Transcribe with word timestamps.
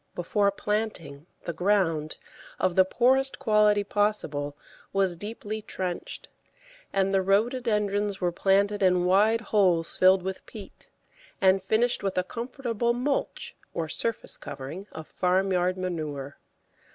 Before 0.15 0.49
planting, 0.49 1.27
the 1.43 1.53
ground, 1.53 2.17
of 2.59 2.75
the 2.75 2.85
poorest 2.85 3.37
quality 3.37 3.83
possible, 3.83 4.57
was 4.91 5.15
deeply 5.15 5.61
trenched, 5.61 6.27
and 6.91 7.13
the 7.13 7.21
Rhododendrons 7.21 8.19
were 8.19 8.31
planted 8.31 8.81
in 8.81 9.05
wide 9.05 9.41
holes 9.41 9.95
filled 9.97 10.23
with 10.23 10.43
peat, 10.47 10.87
and 11.39 11.61
finished 11.61 12.01
with 12.01 12.17
a 12.17 12.23
comfortable 12.23 12.93
"mulch," 12.93 13.55
or 13.75 13.87
surface 13.87 14.37
covering 14.37 14.87
of 14.91 15.05
farmyard 15.05 15.77
manure. 15.77 16.39